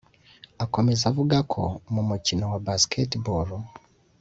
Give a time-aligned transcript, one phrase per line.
[0.63, 1.63] Akomeza avuga ko
[1.93, 3.49] mu mukino wa Basketball